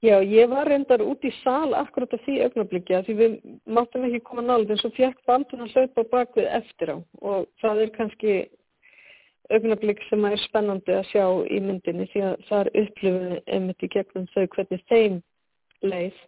Já, 0.00 0.14
ég 0.24 0.48
var 0.48 0.68
reyndar 0.70 1.02
út 1.04 1.24
í 1.28 1.30
sal 1.42 1.74
akkurat 1.76 2.14
á 2.16 2.18
því 2.24 2.38
augnablikki 2.46 2.94
að 2.96 3.10
því 3.10 3.16
við 3.18 3.34
máttum 3.68 4.06
ekki 4.08 4.22
koma 4.24 4.44
nálega 4.46 4.72
en 4.72 4.80
svo 4.80 4.88
fekk 4.96 5.18
Baldur 5.28 5.60
að 5.60 5.74
hlaupa 5.74 6.04
bakvið 6.14 6.48
eftir 6.56 6.92
á 6.94 6.96
og 7.20 7.50
það 7.60 7.82
er 7.84 7.92
kannski 7.98 8.36
augnablikk 9.52 10.00
sem 10.08 10.24
er 10.24 10.40
spennandi 10.46 10.96
að 10.96 11.08
sjá 11.10 11.26
í 11.52 11.60
myndinni 11.60 12.08
því 12.14 12.24
að 12.30 12.48
það 12.48 12.62
er 12.62 12.72
upplifið 12.84 13.52
einmitt 13.58 13.84
í 13.84 13.92
gegnum 13.92 14.26
þau 14.32 14.46
hvernig 14.54 14.84
þeim 14.88 15.20
leið. 15.84 16.18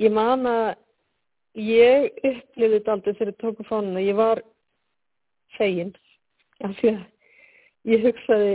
Ég 0.00 0.16
man 0.16 0.48
að 0.48 0.66
ég 1.60 2.08
upplifið 2.22 2.76
þetta 2.78 2.96
aldrei 2.96 3.14
þegar 3.18 3.34
ég 3.34 3.40
tóku 3.42 3.68
fánuna, 3.68 4.00
ég 4.00 4.16
var 4.16 4.40
fegin 5.58 5.92
af 6.64 6.72
því 6.80 6.94
að 6.94 7.92
ég 7.92 8.08
hugsaði 8.08 8.54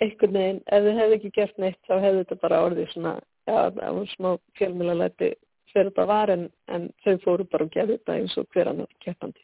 einhvern 0.00 0.36
veginn, 0.36 0.62
ef 0.66 0.86
þau 0.86 0.96
hefðu 0.96 1.16
ekki 1.18 1.30
gert 1.36 1.58
neitt 1.60 1.78
þá 1.88 1.94
hefðu 2.00 2.22
þetta 2.22 2.40
bara 2.44 2.62
orðið 2.66 2.92
svona 2.94 3.14
var 3.50 4.06
smá 4.14 4.30
fjölmjölalæti 4.58 5.34
fyrir 5.72 5.90
þetta 5.90 6.06
var 6.10 6.32
en, 6.34 6.46
en 6.68 6.88
þau 7.04 7.16
fóru 7.24 7.46
bara 7.50 7.66
og 7.66 7.74
gerði 7.74 7.98
þetta 7.98 8.16
eins 8.18 8.36
og 8.40 8.48
hver 8.54 8.70
annar 8.70 8.90
keppandi. 9.04 9.42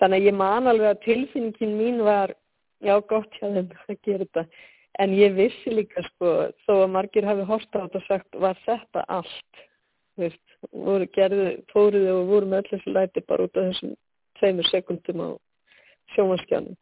Þannig 0.00 0.20
að 0.20 0.28
ég 0.28 0.36
man 0.40 0.70
alveg 0.70 0.90
að 0.90 1.02
tilfinningin 1.06 1.74
mín 1.78 2.02
var 2.06 2.34
já 2.80 2.94
gott 3.10 3.32
hjá 3.38 3.48
þeim 3.48 3.72
að 3.86 3.96
gera 4.06 4.26
þetta. 4.26 4.44
En 5.00 5.14
ég 5.14 5.34
vissi 5.36 5.72
líka 5.72 6.02
sko 6.08 6.30
þó 6.66 6.72
að 6.80 6.92
margir 6.96 7.26
hafi 7.28 7.46
hort 7.48 7.76
á 7.76 7.84
þetta 7.84 8.00
og 8.00 8.06
sagt 8.06 8.38
var 8.44 8.62
þetta 8.66 9.04
allt? 9.08 9.64
Veist, 10.20 10.56
voru 10.74 11.06
gerðu, 11.14 11.50
fóruðu 11.72 12.14
og 12.18 12.32
voru 12.34 12.50
með 12.50 12.62
öll 12.62 12.70
þessu 12.74 12.94
læti 12.94 13.24
bara 13.28 13.46
út 13.46 13.56
af 13.56 13.70
þessum 13.70 13.94
tveimur 14.40 14.68
sekundum 14.68 15.22
á 15.24 15.28
sjómanskjánum 16.14 16.76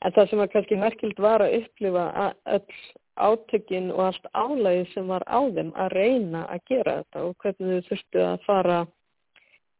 en 0.00 0.16
það 0.16 0.30
sem 0.30 0.42
var 0.42 0.50
kannski 0.52 0.80
merkild 0.80 1.18
var 1.20 1.44
að 1.44 1.56
upplifa 1.60 2.06
að 2.24 2.56
öll 2.56 2.78
átökin 3.20 3.90
og 3.92 4.00
allt 4.06 4.30
álægi 4.32 4.86
sem 4.94 5.10
var 5.10 5.24
á 5.28 5.40
þeim 5.52 5.74
að 5.76 5.92
reyna 5.92 6.46
að 6.48 6.64
gera 6.70 6.96
þetta 7.02 7.24
og 7.26 7.36
hvernig 7.42 7.70
þau 7.70 7.88
þurftu 7.90 8.24
að 8.24 8.46
fara 8.46 8.78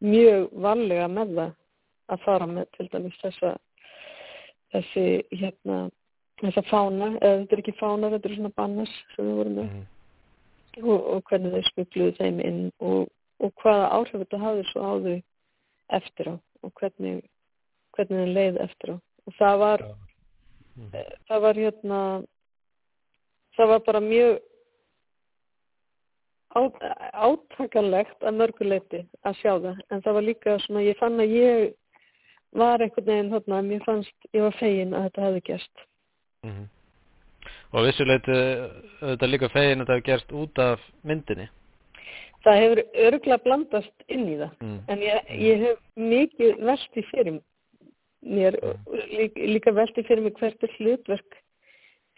mjög 0.05 0.51
varlega 0.67 1.09
með 1.09 1.35
það 1.39 1.55
að 2.11 2.25
fara 2.27 2.51
með 2.51 2.69
til 2.77 2.89
dæmis 2.93 3.23
þessa 3.23 3.55
þessi 4.75 5.07
hérna 5.41 5.79
þessa 6.41 6.63
fána, 6.71 7.11
eða 7.21 7.41
þetta 7.43 7.57
er 7.57 7.63
ekki 7.63 7.79
fána 7.79 8.11
þetta 8.15 8.29
eru 8.29 8.39
svona 8.39 8.57
bannars 8.57 8.93
sem 9.15 9.27
við 9.27 9.41
vorum 9.41 9.57
með. 9.59 9.73
Mhm. 9.73 9.89
og, 10.87 11.01
og 11.15 11.25
hvernig 11.29 11.53
þau 11.55 11.65
smugluðu 11.69 12.15
þeim 12.21 12.41
inn 12.47 12.63
og, 12.79 13.09
og 13.41 13.53
hvaða 13.63 13.91
áhrif 13.97 14.23
þetta 14.23 14.45
hafði 14.45 14.67
svo 14.71 14.85
á 14.87 14.93
þau 15.05 15.17
eftir 16.01 16.31
á 16.33 16.35
og 16.37 16.73
hvernig 16.81 17.21
hvernig 17.97 18.23
þeim 18.23 18.35
leið 18.37 18.61
eftir 18.65 18.95
á. 18.95 18.97
Og 19.27 19.37
það 19.37 19.59
var 19.65 19.85
eh, 20.95 21.13
það 21.29 21.41
var 21.47 21.55
hérna 21.55 22.01
það 23.57 23.69
var 23.69 23.83
bara 23.87 24.01
mjög 24.01 24.39
átakanlegt 26.51 28.25
að 28.27 28.39
mörguleiti 28.41 29.01
að 29.27 29.37
sjá 29.41 29.53
það 29.63 29.79
en 29.91 30.03
það 30.03 30.17
var 30.17 30.27
líka 30.27 30.57
svona, 30.65 30.83
ég 30.83 30.99
fann 30.99 31.21
að 31.23 31.35
ég 31.37 31.71
var 32.59 32.83
einhvern 32.83 33.07
veginn 33.07 33.31
þarna, 33.31 33.61
mér 33.63 33.85
fannst, 33.87 34.17
ég 34.35 34.43
var 34.43 34.57
fegin 34.59 34.95
að 34.97 35.09
þetta 35.09 35.27
hefði 35.29 35.43
gerst 35.53 35.87
Mhm. 36.43 36.69
Og 37.73 37.85
vissuleiti 37.87 38.35
þetta 39.01 39.27
líka 39.29 39.49
fegin 39.53 39.81
að 39.83 39.87
þetta 39.87 39.95
hefur 39.95 40.07
gerst 40.09 40.33
út 40.33 40.59
af 40.59 40.81
myndinni. 41.05 41.49
það 42.45 42.57
hefur 42.63 42.81
örgulega 43.07 43.45
blandast 43.45 44.05
inn 44.09 44.27
í 44.29 44.37
það 44.41 44.51
Mm. 44.61 44.81
en 44.89 44.99
ég, 44.99 45.25
ég 45.29 45.61
hef 45.61 45.79
mikið 45.97 46.57
velti 46.65 47.03
fyrir 47.11 47.41
mér 48.21 48.59
líka, 49.11 49.41
líka 49.41 49.75
velti 49.75 50.05
fyrir 50.07 50.25
mér 50.25 50.37
hvert 50.39 50.67
er 50.67 50.77
hlutverk 50.79 51.39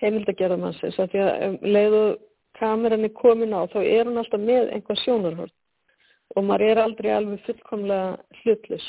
heimildagerðamannsins 0.02 0.98
af 0.98 1.10
því 1.12 1.22
að 1.22 1.44
um, 1.46 1.58
leið 1.62 1.98
og 1.98 2.22
kameran 2.58 3.06
er 3.06 3.14
komin 3.16 3.54
á 3.54 3.62
þá 3.70 3.78
er 3.82 4.08
hún 4.08 4.18
alltaf 4.20 4.42
með 4.42 4.72
einhvað 4.74 5.02
sjónarhort 5.04 5.54
og 6.36 6.48
maður 6.48 6.66
er 6.68 6.82
aldrei 6.82 7.12
alveg 7.14 7.44
fullkomlega 7.46 8.42
hlutlus 8.42 8.88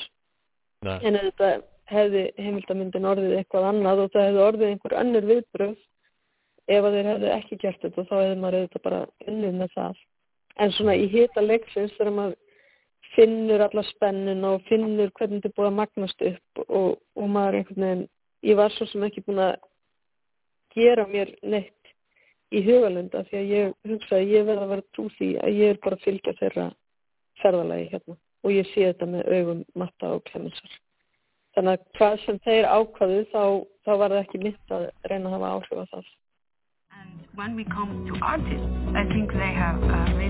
Nei. 0.83 0.97
en 1.05 1.19
þetta 1.19 1.51
hefði 1.91 2.23
heimildamyndin 2.39 3.07
orðið 3.07 3.37
eitthvað 3.39 3.69
annað 3.69 4.05
og 4.05 4.13
það 4.13 4.27
hefði 4.27 4.43
orðið 4.47 4.69
einhver 4.69 4.95
önnur 5.01 5.27
viðbröð 5.29 5.75
ef 6.71 6.87
að 6.87 6.95
þeir 6.95 7.09
hefði 7.11 7.31
ekki 7.35 7.59
gert 7.61 7.83
þetta 7.83 8.05
þá 8.07 8.15
hefði 8.15 8.39
maður 8.39 8.59
auðvitað 8.59 8.85
bara 8.87 9.01
unnið 9.27 9.57
með 9.59 9.73
það. 9.75 10.01
En 10.63 10.73
svona 10.77 10.95
í 10.95 11.07
hita 11.11 11.43
leiksins 11.43 11.95
þegar 11.97 12.13
maður 12.17 12.37
finnur 13.15 13.63
alla 13.65 13.83
spennun 13.91 14.43
og 14.49 14.65
finnur 14.69 15.11
hvernig 15.17 15.41
þetta 15.41 15.51
er 15.51 15.57
búið 15.57 15.69
að 15.69 15.79
magnast 15.79 16.25
upp 16.29 16.63
og, 16.67 16.89
og 17.15 17.29
maður 17.29 17.59
einhvern 17.59 17.85
veginn 17.85 18.05
ég 18.49 18.59
var 18.59 18.73
svo 18.73 18.87
sem 18.89 19.05
ekki 19.07 19.25
búin 19.27 19.43
að 19.43 19.55
gera 20.73 21.05
mér 21.09 21.33
neitt 21.43 21.93
í 22.53 22.63
hugalunda 22.65 23.23
því 23.29 23.41
að 23.41 23.51
ég 23.53 23.75
hugsa 23.89 24.19
að 24.19 24.33
ég 24.33 24.47
verð 24.49 24.65
að 24.65 24.73
vera 24.75 24.87
trú 24.95 25.09
því 25.17 25.29
að 25.41 25.59
ég 25.59 25.73
er 25.73 25.83
bara 25.83 25.99
að 25.99 26.07
fylgja 26.07 26.37
þeirra 26.39 26.69
ferðalagi 27.41 27.91
hérna 27.93 28.17
og 28.43 28.55
ég 28.55 28.73
sé 28.73 28.89
þetta 28.89 29.11
með 29.13 29.29
augum 29.37 29.61
matta 29.79 30.15
og 30.17 30.25
klemensar 30.29 30.81
þannig 31.53 31.77
að 31.77 31.85
hvað 31.97 32.19
sem 32.25 32.41
þeir 32.47 32.67
ákvaðu 32.69 33.21
þá, 33.31 33.43
þá 33.85 33.91
var 34.01 34.15
það 34.15 34.21
ekki 34.23 34.43
mitt 34.43 34.75
að 34.77 34.89
reyna 35.11 35.29
að 35.29 35.35
hafa 35.37 35.53
áhrif 35.53 35.77
á 35.77 35.85
það. 35.93 36.11
And 36.93 37.27
when 37.35 37.55
we 37.55 37.65
come 37.65 38.05
to 38.07 38.17
artists, 38.21 38.95
I 38.95 39.05
think 39.13 39.33
they 39.33 39.53
have 39.53 39.81
a 39.83 40.22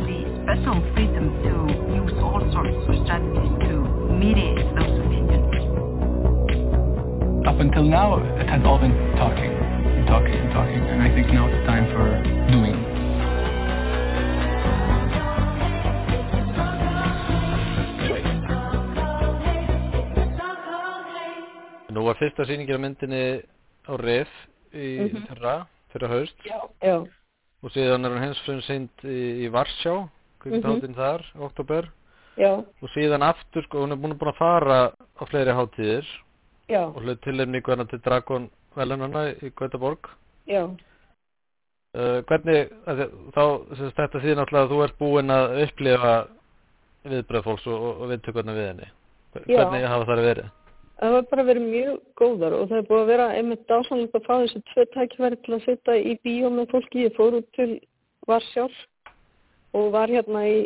special 0.43 0.75
freedom 0.93 1.31
to 1.43 1.51
use 1.95 2.13
all 2.21 2.41
sorts 2.51 2.75
of 2.75 2.95
strategies 3.05 3.53
to 3.67 3.73
mediate 4.11 4.59
those 4.75 4.95
opinions. 4.99 5.55
Up 7.47 7.59
until 7.59 7.83
now, 7.83 8.17
it 8.39 8.47
has 8.47 8.61
all 8.65 8.77
been 8.79 8.95
talking, 9.15 9.51
and 9.51 10.05
talking, 10.07 10.33
and 10.35 10.51
talking, 10.51 10.83
and 10.83 11.01
I 11.01 11.09
think 11.15 11.27
now 11.33 11.47
it's 11.47 11.65
time 11.65 11.85
for 11.91 12.05
doing. 12.51 12.75
Nú 21.93 22.01
var 22.07 22.17
fyrsta 22.17 22.45
sýningin 22.49 22.73
á 22.73 22.81
myndinni 22.81 23.23
á 23.85 23.93
RIF 24.01 24.29
í 24.73 24.85
Mhm. 25.13 25.27
fyrra, 25.29 25.67
fyrra 25.93 26.07
haust 26.09 26.35
Já, 26.45 26.59
já, 26.81 27.05
og 27.63 27.71
síðan 27.71 28.05
er 28.05 28.11
hún 28.11 28.23
hens 28.23 28.39
frumsýnd 28.47 28.89
í, 29.03 29.45
í 29.45 29.51
Varsjá, 29.53 30.09
kvikmyndaháttinn 30.43 30.95
þar, 30.97 31.25
í 31.35 31.43
oktober 31.47 31.89
já, 32.37 32.51
og 32.59 32.89
síðan 32.95 33.25
aftur, 33.27 33.63
sko, 33.67 33.83
hún 33.83 33.95
er 33.95 34.01
búin 34.03 34.15
að 34.17 34.37
fara 34.37 34.79
á 34.93 35.23
fleiri 35.29 35.55
hátíðir 35.57 36.07
já, 36.69 36.81
og 36.87 37.01
hlut 37.03 37.21
tilefningu 37.25 37.71
hennar 37.73 37.89
til 37.91 38.01
Dragon 38.05 38.49
velunarna 38.75 39.27
í 39.41 39.53
Gautaborg. 39.55 40.09
já, 40.47 40.67
Uh, 41.93 42.23
hvernig, 42.25 42.71
þá, 43.35 43.43
sagt, 43.77 43.97
þetta 43.99 44.17
því 44.23 44.31
náttúrulega 44.33 44.65
að 44.65 44.71
þú 44.71 44.77
ert 44.81 44.95
búinn 44.97 45.29
að 45.29 45.51
upplifa 45.61 46.13
viðbröð 47.05 47.43
fólks 47.45 47.67
og, 47.69 47.75
og, 47.85 47.99
og 48.01 48.09
viðtökurna 48.09 48.55
við 48.57 48.65
henni. 48.71 48.87
Hver- 49.35 49.45
Já. 49.45 49.57
Hvernig 49.59 49.85
hafa 49.91 50.07
það 50.09 50.21
verið? 50.25 50.47
það 51.03 51.13
var 51.13 51.27
bara 51.29 51.43
verið 51.51 51.67
mjög 51.67 51.99
góðar 52.17 52.55
og 52.57 52.65
það 52.71 52.79
er 52.79 52.87
búið 52.89 53.03
að 53.03 53.11
vera 53.11 53.27
einmitt 53.37 53.63
dásanlegt 53.69 54.17
að 54.17 54.25
fá 54.25 54.33
þessi 54.41 54.63
tvö 54.71 54.85
tækifæri 54.95 55.37
til 55.45 55.53
að 55.53 55.63
sitja 55.67 55.95
í 56.01 56.15
bíó 56.25 56.49
með 56.55 56.67
fólki. 56.73 57.05
Ég 57.05 57.13
fór 57.19 57.37
út 57.37 57.49
til 57.59 57.69
Varsjár 58.25 58.73
og 59.73 59.91
var 59.93 60.11
hérna 60.11 60.45
í 60.49 60.57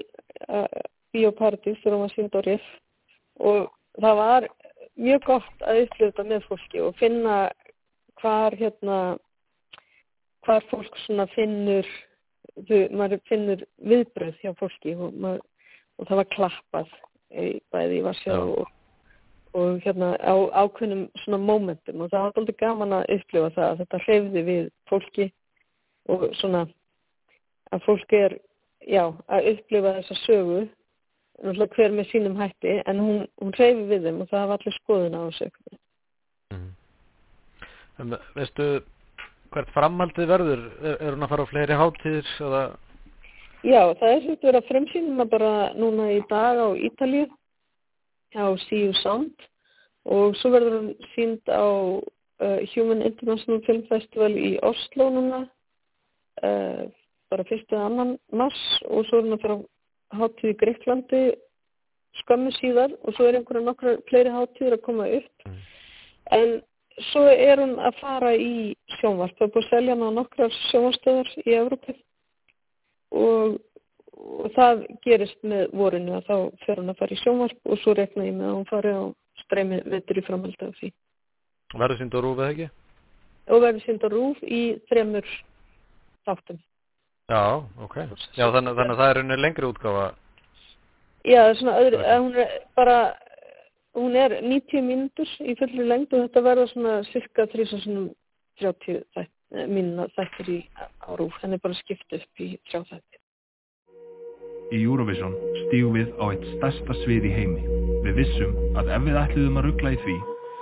uh, 0.49 0.67
bíóparadís 1.15 1.79
þegar 1.81 1.97
hún 1.97 2.05
var 2.05 2.15
sínd 2.15 2.37
á 2.37 2.41
RIF 2.45 2.67
og 3.39 3.69
það 4.01 4.19
var 4.21 4.47
mjög 4.97 5.25
gott 5.29 5.65
að 5.65 5.81
upplifa 5.85 6.11
þetta 6.11 6.27
með 6.31 6.47
fólki 6.49 6.83
og 6.83 6.99
finna 6.99 7.37
hvar 8.21 8.55
hérna 8.57 8.99
hvar 10.45 10.63
fólk 10.71 10.95
svona 11.05 11.27
finnur 11.33 11.87
þau, 12.67 12.79
maður 12.97 13.21
finnur 13.29 13.67
viðbröð 13.77 14.41
hjá 14.41 14.53
fólki 14.59 14.95
og, 14.95 15.13
maður, 15.13 15.43
og 15.97 16.09
það 16.09 16.21
var 16.21 16.33
klappað 16.33 16.97
bæði 17.73 17.99
í 17.99 18.03
Varsjá 18.05 18.33
Já. 18.33 18.41
og 18.41 18.73
og 19.57 19.79
hérna 19.81 20.13
á 20.21 20.35
ákveðnum 20.53 21.07
svona 21.23 21.39
momentum 21.41 22.01
og 22.03 22.11
það 22.11 22.25
var 22.25 22.39
aldrei 22.39 22.57
gaman 22.59 22.95
að 22.97 23.07
upplifa 23.15 23.53
það 23.55 23.67
að 23.67 23.79
þetta 23.81 23.99
hreyfði 24.03 24.43
við 24.49 24.67
fólki 24.89 25.27
og 26.13 26.25
svona 26.37 26.65
að 27.73 27.85
fólk 27.87 28.13
er, 28.13 28.35
já, 28.85 29.03
að 29.27 29.49
upplifa 29.53 29.95
þessa 29.99 30.19
sögu 30.25 30.59
náttúrulega 31.37 31.75
hver 31.77 31.93
með 31.93 32.11
sínum 32.11 32.37
hætti 32.39 32.75
en 32.89 33.01
hún, 33.01 33.17
hún 33.41 33.53
hreyfi 33.53 33.85
við 33.91 34.07
þeim 34.07 34.21
og 34.23 34.29
það 34.31 34.43
hafa 34.43 34.57
allir 34.59 34.79
skoðun 34.81 35.17
á 35.17 35.21
þessu 35.27 35.51
Mm. 36.47 36.69
Um, 37.99 38.13
veistu 38.37 38.65
hvert 39.51 39.71
framhaldið 39.75 40.29
verður? 40.29 40.61
Er, 40.79 40.93
er 41.01 41.15
hún 41.15 41.25
að 41.25 41.31
fara 41.33 41.43
á 41.43 41.51
fleiri 41.51 41.79
hátíðir 41.79 42.29
eða? 42.45 42.61
Já, 43.67 43.81
það 43.99 44.11
er 44.11 44.21
svolítið 44.23 44.47
verið 44.47 44.59
að 44.61 44.69
frumsýnum 44.69 45.23
að 45.23 45.31
bara 45.33 45.51
núna 45.75 46.07
í 46.13 46.21
dag 46.29 46.61
á 46.61 46.67
Ítalíu 46.87 47.25
á 48.37 48.47
You 48.71 48.93
Sound 49.01 49.47
og 50.07 50.37
svo 50.39 50.53
verður 50.53 50.77
hún 50.77 50.91
sínd 51.15 51.51
á 51.51 51.67
uh, 51.67 52.59
Human 52.75 53.03
International 53.03 53.59
Film 53.65 53.83
Festival 53.89 54.31
í 54.37 54.55
Oslo 54.63 55.09
núna 55.11 55.41
uh, 56.43 56.87
bara 57.31 57.45
fyrstu 57.47 57.75
annan 57.75 58.15
mars 58.31 58.61
og 58.87 59.05
svo 59.07 59.19
er 59.19 59.27
hún 59.27 59.35
að 59.37 59.43
fara 59.43 59.57
hátíð 60.17 60.53
í 60.53 60.57
Greiklandi 60.61 61.21
skömmu 62.21 62.53
síðar 62.57 62.95
og 63.03 63.15
svo 63.15 63.27
er 63.27 63.37
einhverja 63.39 63.65
nokkra 63.67 63.97
fleiri 64.09 64.33
hátíður 64.33 64.77
að 64.77 64.83
koma 64.87 65.07
upp. 65.19 65.47
En 66.33 66.57
svo 67.11 67.25
er 67.29 67.61
hún 67.61 67.77
að 67.77 67.99
fara 68.01 68.33
í 68.33 68.73
sjónvarp. 68.97 69.37
Það 69.37 69.47
er 69.47 69.53
búið 69.53 69.65
að 69.65 69.69
selja 69.73 69.95
hana 69.95 70.09
á 70.09 70.17
nokkrar 70.17 70.57
sjónvarstöðar 70.71 71.33
í 71.43 71.57
Evrópu 71.59 71.97
og, 73.17 73.59
og 74.17 74.49
það 74.57 74.87
gerist 75.05 75.39
með 75.43 75.69
vorinu 75.77 76.17
að 76.17 76.31
þá 76.31 76.35
fer 76.65 76.81
hún 76.81 76.95
að 76.95 76.99
fara 77.03 77.15
í 77.15 77.21
sjónvarp 77.21 77.71
og 77.71 77.83
svo 77.83 77.95
rekna 77.99 78.27
ég 78.27 78.35
með 78.39 78.49
að 78.49 78.57
hún 78.57 78.67
fari 78.71 78.97
á 78.97 79.03
streymi 79.45 79.83
vettur 79.85 80.19
í 80.19 80.25
framhaldi 80.25 80.67
af 80.71 80.75
því. 80.81 80.91
Verður 81.77 81.99
sínd 82.01 82.15
á 82.15 82.19
rúfið 82.23 82.49
ekki? 82.49 82.69
og 83.47 83.63
verður 83.63 83.83
sínd 83.85 84.03
á 84.03 84.09
rúf 84.11 84.39
í 84.43 84.61
þremur 84.89 85.27
þáttum 86.27 86.59
Já, 87.27 87.59
ok. 87.83 87.95
Já, 88.37 88.45
þannig, 88.55 88.77
þannig 88.77 88.93
að 88.93 88.99
það 89.01 89.09
er 89.11 89.17
henni 89.21 89.37
lengri 89.41 89.67
útgáfa. 89.67 90.03
Já, 91.27 91.41
er 91.43 91.57
svona 91.59 91.79
öðru, 91.81 91.97
að 92.07 92.21
hún 92.23 92.37
er 92.39 92.53
bara, 92.77 92.99
hún 93.99 94.15
er 94.15 94.35
90 94.45 94.85
mínútur 94.85 95.33
í 95.43 95.55
fullri 95.59 95.87
lengd 95.89 96.13
og 96.15 96.23
þetta 96.23 96.43
verða 96.45 96.67
svona 96.71 96.93
cirka 97.09 97.47
3.30 97.51 99.01
þætt- 99.11 99.33
mínu 99.67 100.07
þættir 100.15 100.53
í 100.55 100.57
árúf, 101.07 101.35
henni 101.41 101.59
er 101.59 101.63
bara 101.63 101.75
skipt 101.81 102.15
upp 102.15 102.43
í 102.43 102.49
þrjá 102.69 102.81
þættir. 102.93 103.19
Í 104.71 104.79
Eurovision 104.83 105.35
stígum 105.65 105.99
við 105.99 106.09
á 106.19 106.25
eitt 106.31 106.47
stærsta 106.55 106.95
svið 107.03 107.27
í 107.27 107.35
heimi. 107.35 107.61
Við 108.07 108.17
vissum 108.23 108.55
að 108.79 108.91
ef 108.95 109.05
við 109.07 109.19
ætluðum 109.21 109.59
að 109.59 109.67
ruggla 109.67 109.93
í 109.95 109.99
því, 110.03 110.17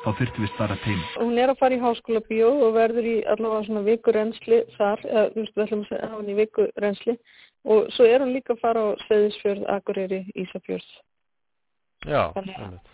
þá 0.05 0.11
þurftum 0.19 0.43
við 0.45 0.51
starra 0.53 0.75
teimi. 0.83 1.05
Hún 1.17 1.39
er 1.41 1.49
að 1.49 1.59
fara 1.61 1.75
í 1.75 1.81
háskóla 1.81 2.21
bíó 2.29 2.49
og 2.67 2.75
verður 2.75 3.07
í 3.09 3.15
allavega 3.31 3.65
svona 3.65 3.81
vikurensli 3.87 4.59
þar, 4.75 5.01
eða 5.09 5.23
þú 5.33 5.41
veist 5.41 5.55
við 5.55 5.63
ætlum 5.65 5.81
að 5.81 5.89
segja 5.89 6.09
hann 6.11 6.29
í 6.29 6.35
vikurensli 6.39 7.15
og 7.65 7.87
svo 7.95 8.05
er 8.05 8.21
hún 8.21 8.35
líka 8.35 8.53
að 8.53 8.61
fara 8.61 8.83
á 8.85 8.87
Sveðisfjörð, 9.07 9.63
Akureyri, 9.73 10.19
Ísafjörð. 10.37 10.91
Já, 12.05 12.21
Þannig 12.35 12.55
að- 12.55 12.65
einmitt. 12.67 12.91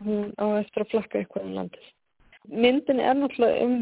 Hún 0.00 0.32
á 0.40 0.46
eftir 0.60 0.82
að 0.84 0.90
flakka 0.94 1.18
eitthvað 1.20 1.44
um 1.44 1.54
landið. 1.56 1.86
Myndin 2.48 3.00
er 3.00 3.14
náttúrulega 3.14 3.62
um 3.64 3.76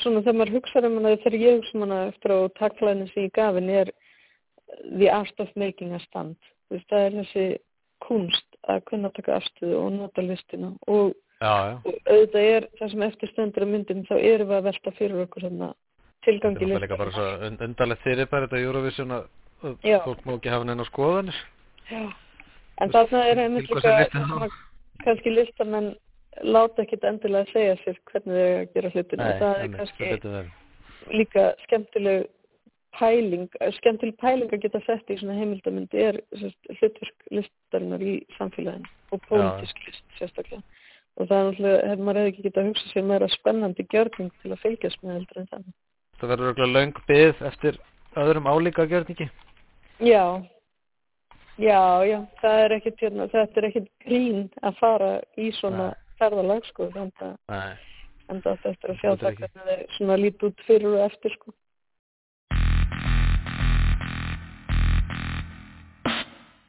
svona 0.00 0.22
þegar 0.22 0.38
maður 0.38 0.54
hugsaður 0.56 0.86
um 0.88 0.96
hana 0.98 1.16
þegar 1.16 1.40
ég 1.40 1.58
hugsa 1.60 1.74
um 1.74 1.84
hana 1.84 2.00
eftir 2.08 2.30
á 2.32 2.38
takkflæðinu 2.60 3.12
sem 3.12 3.22
ég 3.24 3.32
gaf 3.36 3.54
henni 3.54 3.76
er 3.82 3.92
the 4.98 5.08
art 5.10 5.40
of 5.40 5.48
making 5.56 5.92
a 5.92 5.98
stand. 6.08 6.36
Þú 6.68 6.78
veist, 6.78 6.88
það 6.88 7.04
er 7.06 7.18
þessi 7.20 7.58
kunst 8.00 8.58
að 8.68 8.84
kunna 8.88 9.10
taka 9.12 9.36
afstöðu 9.38 9.76
og 9.84 9.92
nota 9.92 10.22
listina 10.22 10.72
og. 10.88 11.14
Og 11.40 11.88
auðvitað 12.08 12.50
er 12.50 12.68
það 12.78 12.92
sem 12.92 13.02
eftir 13.08 13.32
stendur 13.32 13.66
á 13.66 13.68
myndin 13.68 14.06
þá 14.08 14.14
erum 14.20 14.48
við 14.48 14.58
að 14.58 14.68
velta 14.68 14.94
fyrir 14.98 15.24
okkur 15.26 15.48
tilgangi 16.24 16.64
Þetta 16.64 16.76
er 16.76 16.84
líka 16.86 16.96
bara 16.96 17.12
svo 17.12 17.24
und- 17.46 17.64
undarlegt 17.66 18.02
fyrir 18.02 18.30
bara 18.30 18.46
þetta 18.46 18.62
Eurovision 18.64 19.10
að 19.10 19.24
að 19.64 20.04
fólk 20.04 20.24
má 20.24 20.34
ekki 20.36 20.52
hafa 20.52 20.64
neina 20.68 20.84
skoðanir. 20.84 21.40
Já. 21.90 22.12
En 22.82 22.90
þarna 22.90 23.24
er 23.30 23.40
einmitt 23.44 23.70
líka 23.70 24.48
kannski 25.04 25.32
listamenn 25.32 25.94
láta 26.42 26.82
ekkit 26.82 27.04
endilega 27.04 27.50
segja 27.52 27.76
sér 27.82 27.98
hvernig 28.10 28.40
eiga 28.40 28.62
að 28.62 28.72
gera 28.74 28.92
hlutina. 28.94 29.28
Og 29.28 29.42
það 29.42 29.60
er 29.62 29.68
kannski 29.76 31.14
líka 31.14 31.44
skemmtileg 31.64 32.26
pæling, 32.98 33.48
skemmtileg 33.78 34.16
pæling 34.22 34.52
að 34.54 34.64
geta 34.64 34.80
sett 34.86 35.10
í 35.10 35.18
svona 35.18 35.36
heimildamindi 35.38 35.98
er 35.98 36.20
sérst, 36.38 36.70
hlutverk 36.78 37.28
listarinnar 37.34 38.02
í 38.02 38.14
samfélaginu 38.38 38.90
og 39.12 39.22
pólitísk 39.28 39.80
list 39.86 40.04
sérstaklega 40.18 40.62
og 41.14 41.28
það 41.28 41.38
er 41.38 41.48
náttúrulega, 41.48 41.88
hefur 41.88 42.04
maður 42.06 42.20
hefði 42.20 42.32
ekki 42.32 42.44
getað 42.44 42.62
að 42.62 42.68
hugsa 42.70 42.90
sér 42.90 43.06
meira 43.10 43.28
spennandi 43.32 43.86
gjörning 43.92 44.32
til 44.42 44.52
að 44.52 44.62
fylgjast 44.64 45.02
með 45.02 45.16
heldur 45.18 45.40
en 45.40 45.50
þannig. 45.52 45.74
Það 46.18 46.32
verður 46.32 46.48
örugglega 46.50 46.74
löng 46.74 47.00
byð 47.08 47.42
eftir 47.50 47.80
öðrum 48.24 48.50
álíka 48.50 48.86
gjörningi. 48.90 49.28
Já, 50.02 50.24
já, 51.58 51.80
já, 52.10 52.18
það 52.42 52.62
er 52.64 52.76
ekkit, 52.78 53.00
hérna, 53.04 53.28
þetta 53.32 53.60
er 53.60 53.68
ekkit 53.70 53.90
grín 54.06 54.40
að 54.62 54.78
fara 54.80 55.10
í 55.38 55.50
svona 55.58 55.90
ferðalag, 56.18 56.66
sko, 56.70 56.88
þannig 56.94 57.36
að 58.30 58.40
það 58.46 58.70
eftir 58.72 58.94
að 58.94 59.00
sjá 59.02 59.10
það 59.10 59.38
hvernig 59.42 59.68
þeir 59.68 59.84
svona 59.98 60.18
lít 60.18 60.46
út 60.48 60.66
fyrir 60.66 60.96
og 60.96 61.06
eftir, 61.06 61.36
sko. 61.38 61.54